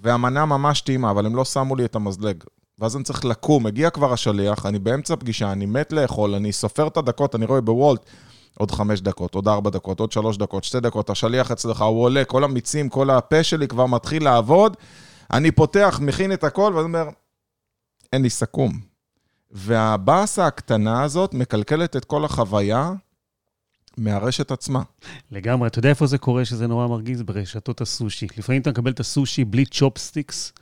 [0.02, 2.44] והמנה ממש טעימה, אבל הם לא שמו לי את המזלג.
[2.78, 6.86] ואז אני צריך לקום, מגיע כבר השליח, אני באמצע פגישה, אני מת לאכול, אני סופר
[6.86, 8.04] את הדקות, אני רואה בוולט,
[8.58, 12.24] עוד חמש דקות, עוד ארבע דקות, עוד שלוש דקות, שתי דקות, השליח אצלך, הוא עולה,
[12.24, 14.76] כל המיצים, כל הפה שלי כבר מתחיל לעבוד,
[15.32, 17.08] אני פותח, מכין את הכל, ואני אומר,
[18.12, 18.80] אין לי סכו"ם.
[19.50, 22.92] והבאסה הקטנה הזאת מקלקלת את כל החוויה
[23.98, 24.82] מהרשת עצמה.
[25.30, 25.66] לגמרי.
[25.66, 27.22] אתה יודע איפה זה קורה שזה נורא מרגיז?
[27.22, 28.26] ברשתות הסושי.
[28.36, 30.52] לפעמים אתה מקבל את הסושי בלי צ'ופסטיקס,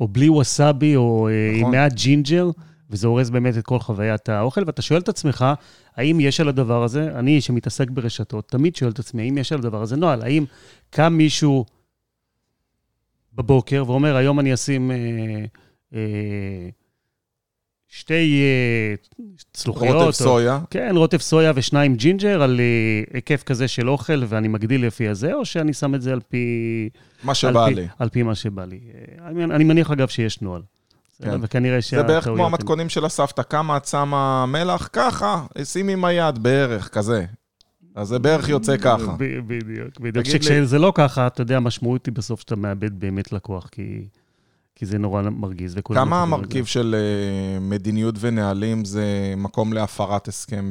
[0.00, 1.64] או בלי ווסאבי, או אה, נכון.
[1.64, 2.50] עם מעט ג'ינג'ר,
[2.90, 5.44] וזה הורס באמת את כל חוויית האוכל, ואתה שואל את עצמך,
[5.96, 9.58] האם יש על הדבר הזה, אני שמתעסק ברשתות, תמיד שואל את עצמי, האם יש על
[9.58, 10.22] הדבר הזה נוהל?
[10.22, 10.44] האם
[10.90, 11.64] קם מישהו
[13.34, 14.90] בבוקר ואומר, היום אני אשים...
[14.90, 15.44] אה,
[15.94, 16.68] אה,
[17.98, 18.42] שתי
[19.14, 19.96] uh, צלוחיות.
[19.96, 20.60] רוטב סויה.
[20.70, 25.34] כן, רוטב סויה ושניים ג'ינג'ר על uh, היקף כזה של אוכל, ואני מגדיל לפי הזה,
[25.34, 26.88] או שאני שם את זה על פי...
[27.24, 27.74] מה שבא על לי.
[27.74, 28.80] פי, על פי מה שבא לי.
[28.92, 30.62] Uh, אני, אני מניח, אגב, שיש נוהל.
[31.22, 31.38] כן.
[31.42, 31.96] וכנראה שה...
[31.96, 34.88] זה בערך כמו המתכונים של הסבתא, כמה את שמה מלח?
[34.92, 37.24] ככה, שים עם היד, בערך, כזה.
[37.94, 39.16] אז זה בערך יוצא ככה.
[39.18, 40.26] בדיוק, בדיוק.
[40.26, 44.08] כשזה לא ככה, אתה יודע, המשמעות היא בסוף שאתה מאבד באמת לקוח, כי...
[44.76, 45.78] כי זה נורא מרגיז.
[45.84, 50.70] כמה המרכיב של uh, מדיניות ונהלים זה מקום להפרת הסכם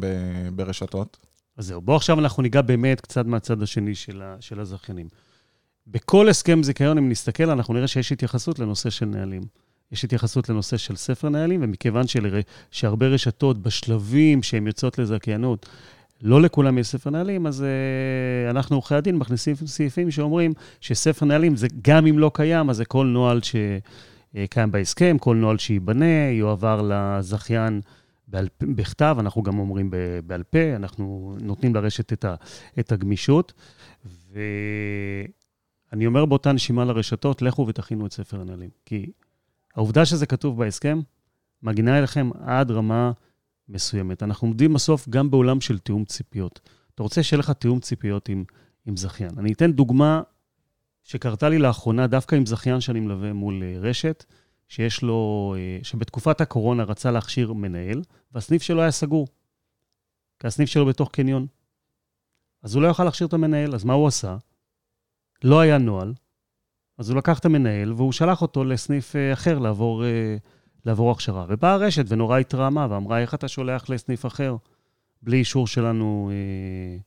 [0.53, 1.17] ברשתות?
[1.57, 5.07] אז זהו, בואו עכשיו אנחנו ניגע באמת קצת מהצד השני של, ה- של הזכיינים.
[5.87, 9.41] בכל הסכם זיכיון, אם נסתכל, אנחנו נראה שיש התייחסות לנושא של נהלים.
[9.91, 12.39] יש התייחסות לנושא של ספר נהלים, ומכיוון של...
[12.71, 15.65] שהרבה רשתות בשלבים שהן יוצאות לזכיינות,
[16.25, 21.55] לא לכולם יש ספר נהלים, אז uh, אנחנו, עורכי הדין, מכניסים סעיפים שאומרים שספר נהלים
[21.55, 26.81] זה גם אם לא קיים, אז זה כל נוהל שקיים בהסכם, כל נוהל שייבנה, יועבר
[26.89, 27.81] לזכיין
[28.27, 29.91] בעל, בכתב, אנחנו גם אומרים
[30.25, 32.35] בעל פה, אנחנו נותנים לרשת את, ה,
[32.79, 33.53] את הגמישות.
[35.91, 38.69] ואני אומר באותה נשימה לרשתות, לכו ותכינו את ספר הנהלים.
[38.85, 39.11] כי
[39.75, 40.99] העובדה שזה כתוב בהסכם,
[41.63, 43.11] מגינה אליכם עד רמה
[43.69, 44.23] מסוימת.
[44.23, 46.59] אנחנו עומדים בסוף גם בעולם של תיאום ציפיות.
[46.95, 48.43] אתה רוצה שיהיה לך תיאום ציפיות עם,
[48.85, 49.31] עם זכיין.
[49.37, 50.21] אני אתן דוגמה
[51.03, 54.25] שקרתה לי לאחרונה, דווקא עם זכיין שאני מלווה מול אה, רשת,
[54.67, 58.01] שיש לו, אה, שבתקופת הקורונה רצה להכשיר מנהל,
[58.31, 59.27] והסניף שלו היה סגור.
[60.39, 61.47] כי הסניף שלו בתוך קניון.
[62.63, 64.37] אז הוא לא יוכל להכשיר את המנהל, אז מה הוא עשה?
[65.43, 66.13] לא היה נוהל,
[66.97, 70.03] אז הוא לקח את המנהל והוא שלח אותו לסניף אה, אחר לעבור
[70.85, 71.45] לעבור הכשרה.
[71.49, 74.55] ובאה הרשת ונורא התרעמה ואמרה, איך אתה שולח לסניף אחר
[75.21, 76.97] בלי אישור שלנו אה,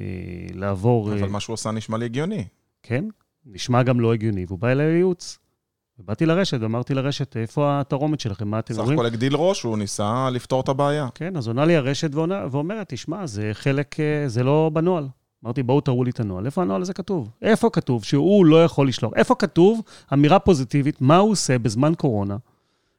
[0.00, 1.12] אה, לעבור...
[1.12, 1.28] אבל אה...
[1.28, 2.44] מה שהוא עושה נשמע לי הגיוני.
[2.82, 3.04] כן,
[3.46, 5.38] נשמע גם לא הגיוני, והוא בא אליי לייעוץ.
[5.98, 8.48] ובאתי לרשת ואמרתי לרשת, איפה התרומת שלכם?
[8.48, 8.88] מה אתם אומרים?
[8.88, 11.08] סך הכל הגדיל ראש, הוא ניסה לפתור את הבעיה.
[11.14, 15.08] כן, אז עונה לי הרשת ועונה, ואומרת, תשמע, זה חלק, אה, זה לא בנוהל.
[15.44, 16.46] אמרתי, בואו תראו לי את הנוהל.
[16.46, 17.30] איפה הנוהל הזה כתוב?
[17.42, 19.12] איפה כתוב שהוא לא יכול לשלוח?
[19.16, 19.80] איפה כתוב
[20.12, 22.36] אמירה פוזיטיבית, מה הוא עושה בזמן קורונה?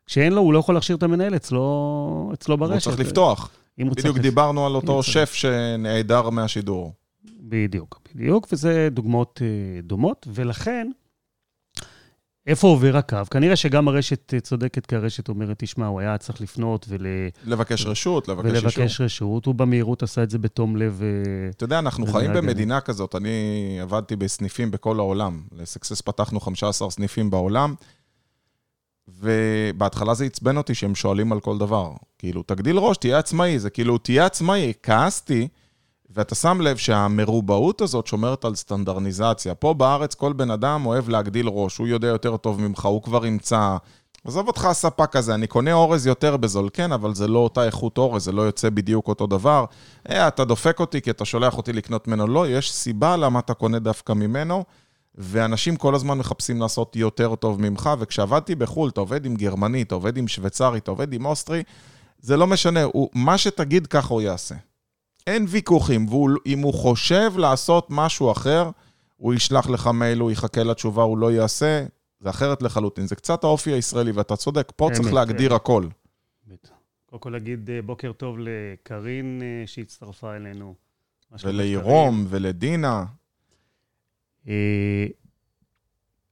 [0.07, 2.73] כשאין לו, הוא לא יכול להכשיר את המנהל אצלו, אצלו ברשת.
[2.87, 3.49] הוא צריך לפתוח.
[3.79, 4.21] אם הוא בדיוק צריך...
[4.21, 5.03] דיברנו על אותו.
[5.03, 6.93] שף שנעדר מהשידור.
[7.39, 10.87] בדיוק, בדיוק, וזה דוגמאות אה, דומות, ולכן,
[12.47, 13.17] איפה עובר הקו?
[13.31, 17.05] כנראה שגם הרשת אה, צודקת, כי הרשת אומרת, תשמע, הוא היה צריך לפנות ול...
[17.45, 18.61] לבקש רשות, לבקש אישור.
[18.61, 21.01] ולבקש רשות, הוא במהירות עשה את זה בתום לב.
[21.03, 23.15] אה, אתה יודע, אנחנו חיים במדינה כזאת.
[23.15, 25.41] אני עבדתי בסניפים בכל העולם.
[25.51, 27.75] לסקסס פתחנו 15 סניפים בעולם,
[29.21, 31.91] ובהתחלה זה עצבן אותי שהם שואלים על כל דבר.
[32.17, 33.59] כאילו, תגדיל ראש, תהיה עצמאי.
[33.59, 34.73] זה כאילו, תהיה עצמאי.
[34.83, 35.47] כעסתי,
[36.09, 39.55] ואתה שם לב שהמרובעות הזאת שומרת על סטנדרניזציה.
[39.55, 43.25] פה בארץ כל בן אדם אוהב להגדיל ראש, הוא יודע יותר טוב ממך, הוא כבר
[43.25, 43.77] ימצא...
[44.25, 47.97] עזוב אותך הספק הזה, אני קונה אורז יותר בזול, כן, אבל זה לא אותה איכות
[47.97, 49.65] אורז, זה לא יוצא בדיוק אותו דבר.
[50.09, 52.27] אה, אתה דופק אותי כי אתה שולח אותי לקנות ממנו.
[52.27, 54.63] לא, יש סיבה למה אתה קונה דווקא ממנו,
[55.17, 59.95] ואנשים כל הזמן מחפשים לעשות יותר טוב ממך, וכשעבדתי בחו"ל, אתה עובד עם גרמני, אתה
[59.95, 61.63] עובד עם שוויצרי, אתה עובד עם אוסטרי,
[62.19, 64.55] זה לא משנה, הוא, מה שתגיד ככה הוא יעשה.
[65.27, 68.69] אין ויכוחים, ואם הוא חושב לעשות משהו אחר,
[69.17, 71.85] הוא ישלח לך מייל, הוא יחכה לתשובה, הוא לא יעשה,
[72.19, 73.07] זה אחרת לחלוטין.
[73.07, 75.83] זה קצת האופי הישראלי, ואתה צודק, פה צריך להגדיר הכל.
[76.47, 76.69] באמת.
[77.05, 80.75] קודם כל להגיד אה, בוקר טוב לקארין אה, שהצטרפה אלינו.
[81.43, 83.05] ולירום, ולדינה.
[84.47, 85.07] אה,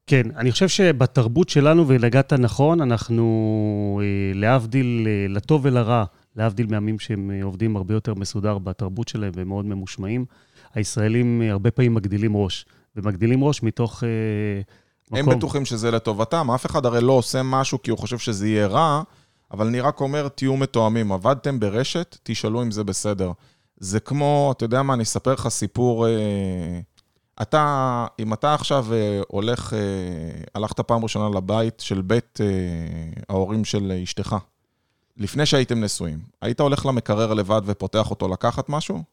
[0.08, 7.00] כן, אני חושב שבתרבות שלנו, ונגעת נכון, אנחנו, אה, להבדיל, אה, לטוב ולרע, להבדיל מעמים
[7.00, 10.26] שהם עובדים הרבה יותר מסודר בתרבות שלהם ומאוד ממושמעים,
[10.74, 14.10] הישראלים הרבה פעמים מגדילים ראש, ומגדילים ראש מתוך אה,
[15.12, 15.38] הם מקום.
[15.38, 19.02] בטוחים שזה לטובתם, אף אחד הרי לא עושה משהו כי הוא חושב שזה יהיה רע,
[19.52, 21.12] אבל אני רק אומר, תהיו מתואמים.
[21.12, 23.32] עבדתם ברשת, תשאלו אם זה בסדר.
[23.78, 26.08] זה כמו, אתה יודע מה, אני אספר לך סיפור...
[26.08, 26.80] אה,
[27.42, 29.80] אתה, אם אתה עכשיו אה, הולך, אה,
[30.56, 32.46] הלכת פעם ראשונה לבית של בית אה,
[33.30, 34.36] ההורים של אשתך,
[35.18, 39.04] לפני שהייתם נשואים, היית הולך למקרר לבד ופותח אותו לקחת משהו?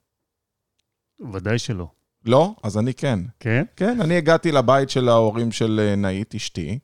[1.33, 1.87] ודאי שלא.
[2.25, 2.55] לא?
[2.63, 3.19] אז אני כן.
[3.41, 3.65] כן?
[3.77, 6.79] כן, אני הגעתי לבית של ההורים של נאית, אשתי,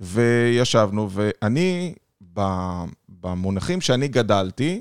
[0.00, 1.94] וישבנו, ואני,
[3.08, 4.80] במונחים שאני גדלתי,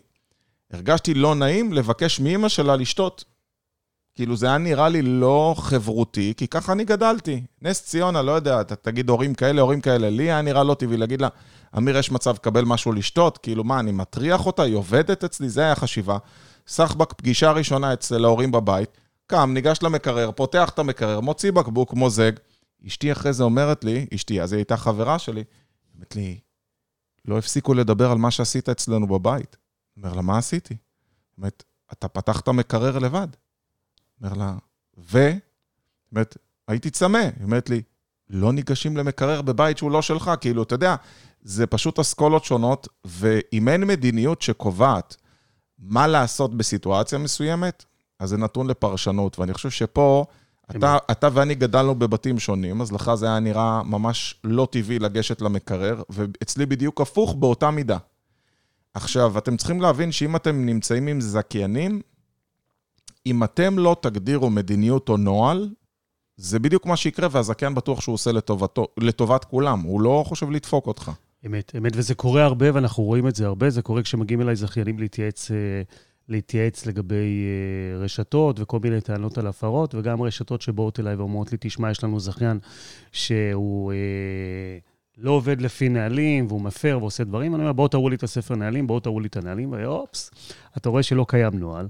[0.72, 3.24] הרגשתי לא נעים לבקש מאימא שלה לשתות.
[4.16, 7.44] כאילו, זה היה נראה לי לא חברותי, כי ככה אני גדלתי.
[7.62, 10.10] נס ציונה, לא יודע, אתה תגיד הורים כאלה, הורים כאלה.
[10.10, 11.28] לי היה נראה לא טבעי להגיד לה,
[11.78, 13.38] אמיר, יש מצב לקבל משהו לשתות?
[13.38, 14.64] כאילו, מה, אני מטריח אותה?
[14.64, 15.50] היא עובדת אצלי?
[15.50, 16.18] זה היה חשיבה.
[16.68, 18.98] סחבק, פגישה ראשונה אצל ההורים בבית,
[19.28, 22.32] קם, ניגש למקרר, פותח את המקרר, מוציא בקבוק, מוזג.
[22.88, 25.44] אשתי אחרי זה אומרת לי, אשתי, אז היא הייתה חברה שלי,
[25.96, 26.40] אומרת לי,
[27.26, 29.58] לא הפסיקו לדבר על מה שעשית אצלנו בבית.
[29.98, 30.78] אומר לה, מה עשיתי?
[31.38, 33.28] אומרת, אתה פתחת מקרר לבד.
[34.22, 34.56] אומר לה,
[34.98, 35.30] ו?
[36.12, 37.18] אומרת, הייתי צמא.
[37.18, 37.82] היא אומרת לי,
[38.30, 40.96] לא ניגשים למקרר בבית שהוא לא שלך, כאילו, אתה יודע,
[41.42, 45.16] זה פשוט אסכולות שונות, ואם אין מדיניות שקובעת
[45.80, 47.86] מה לעשות בסיטואציה מסוימת,
[48.20, 50.26] אז זה נתון לפרשנות, ואני חושב שפה,
[50.72, 55.42] אתה, אתה ואני גדלנו בבתים שונים, אז לך זה היה נראה ממש לא טבעי לגשת
[55.42, 57.98] למקרר, ואצלי בדיוק הפוך באותה מידה.
[58.94, 62.02] עכשיו, אתם צריכים להבין שאם אתם נמצאים עם זכיינים,
[63.26, 65.70] אם אתם לא תגדירו מדיניות או נוהל,
[66.38, 70.88] זה בדיוק מה שיקרה, והזכיין בטוח שהוא עושה לטובתו, לטובת כולם, הוא לא חושב לדפוק
[70.88, 71.12] אותך.
[71.46, 73.70] אמת, אמת, וזה קורה הרבה, ואנחנו רואים את זה הרבה.
[73.70, 75.82] זה קורה כשמגיעים אליי זכיינים להתייעץ, אה,
[76.30, 81.58] להתייעץ לגבי אה, רשתות וכל מיני טענות על הפרות, וגם רשתות שבאות אליי ואומרות לי,
[81.62, 82.60] תשמע, יש לנו זכיין
[83.12, 84.78] שהוא אה,
[85.18, 87.56] לא עובד לפי נהלים, והוא מפר ועושה דברים.
[87.56, 90.32] אני אומר, בואו תראו לי את הספר נהלים, בואו תראו לי את הנהלים, ואופס,
[90.78, 91.88] אתה רואה שלא קיים נוהל.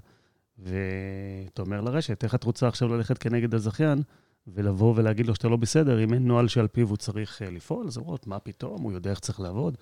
[0.60, 4.02] ואתה אומר לרשת, איך את רוצה עכשיו ללכת כנגד הזכיין?
[4.48, 7.88] ולבוא ולהגיד לו שאתה לא בסדר, אם אין נוהל שעל פיו הוא צריך אה, לפעול,
[7.88, 9.78] אז אומרות, מה פתאום, הוא יודע איך צריך לעבוד.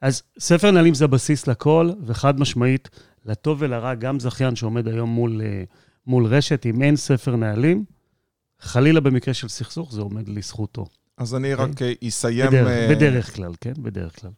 [0.00, 2.88] אז ספר נהלים זה הבסיס לכל, וחד משמעית,
[3.24, 5.64] לטוב ולרע, גם זכיין שעומד היום מול, אה,
[6.06, 7.84] מול רשת, אם אין ספר נהלים,
[8.60, 10.86] חלילה במקרה של סכסוך, זה עומד לזכותו.
[11.18, 12.46] אז אני רק אה, אסיים...
[12.46, 13.72] בדרך, אה, בדרך כלל, כן?
[13.78, 14.30] בדרך כלל.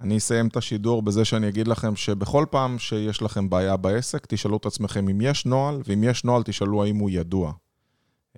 [0.00, 4.56] אני אסיים את השידור בזה שאני אגיד לכם שבכל פעם שיש לכם בעיה בעסק, תשאלו
[4.56, 7.52] את עצמכם אם יש נוהל, ואם יש נוהל, תשאלו האם הוא ידוע.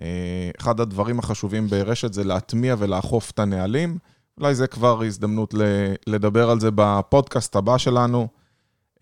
[0.01, 3.97] אה, אחד הדברים החשובים ברשת זה להטמיע ולאכוף את הנהלים.
[4.37, 5.53] אולי זה כבר הזדמנות
[6.07, 8.27] לדבר על זה בפודקאסט הבא שלנו.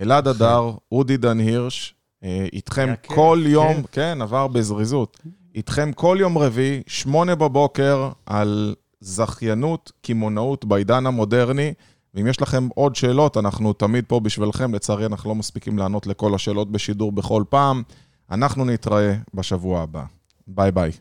[0.02, 3.82] אלעד הדר, אודי דן הירש, אה, איתכם כיף, כל יום, כן.
[3.92, 5.20] כן, עבר בזריזות.
[5.56, 11.74] איתכם כל יום רביעי, שמונה בבוקר, על זכיינות, קמעונאות בעידן המודרני.
[12.16, 14.74] ואם יש לכם עוד שאלות, אנחנו תמיד פה בשבילכם.
[14.74, 17.84] לצערי, אנחנו לא מספיקים לענות לכל השאלות בשידור בכל פעם.
[18.32, 20.04] אנחנו נתראה בשבוע הבא.
[20.48, 20.92] ביי ביי.